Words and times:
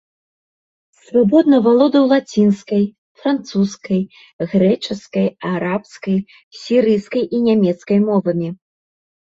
Свабодна 1.09 1.57
валодаў 1.67 2.03
лацінскай, 2.13 2.81
французскай, 3.25 4.01
грэчаскай, 4.55 5.27
арабскай, 5.53 6.17
сірыйскай 6.63 7.23
і 7.35 7.45
нямецкай 7.51 7.97
мовамі. 8.13 8.49